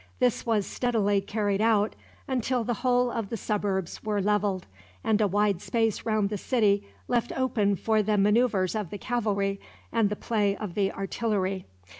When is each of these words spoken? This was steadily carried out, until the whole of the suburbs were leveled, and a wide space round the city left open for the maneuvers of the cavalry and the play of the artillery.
This 0.17 0.47
was 0.47 0.65
steadily 0.65 1.21
carried 1.21 1.61
out, 1.61 1.95
until 2.27 2.63
the 2.63 2.73
whole 2.81 3.11
of 3.11 3.29
the 3.29 3.37
suburbs 3.37 4.03
were 4.03 4.19
leveled, 4.19 4.65
and 5.03 5.21
a 5.21 5.27
wide 5.27 5.61
space 5.61 6.07
round 6.07 6.29
the 6.29 6.39
city 6.39 6.83
left 7.07 7.31
open 7.37 7.75
for 7.75 8.01
the 8.01 8.17
maneuvers 8.17 8.73
of 8.73 8.89
the 8.89 8.97
cavalry 8.97 9.59
and 9.91 10.09
the 10.09 10.15
play 10.15 10.57
of 10.57 10.73
the 10.73 10.91
artillery. 10.91 11.67